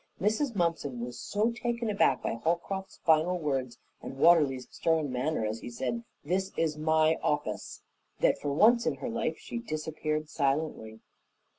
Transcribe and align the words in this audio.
Mrs. 0.19 0.55
Mumpson 0.55 0.99
was 1.01 1.19
so 1.19 1.51
taken 1.51 1.87
aback 1.87 2.23
by 2.23 2.33
Holcroft's 2.33 2.97
final 3.05 3.37
words 3.37 3.77
and 4.01 4.17
Watterly's 4.17 4.67
stern 4.71 5.11
manner 5.11 5.45
as 5.45 5.59
he 5.59 5.69
said, 5.69 6.03
"This 6.25 6.51
is 6.57 6.75
my 6.75 7.19
office," 7.21 7.83
that 8.19 8.39
for 8.39 8.51
once 8.51 8.87
in 8.87 8.95
her 8.95 9.09
life 9.09 9.37
she 9.37 9.59
disappeared 9.59 10.27
silently. 10.27 11.01